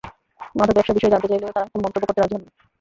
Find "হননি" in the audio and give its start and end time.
2.35-2.49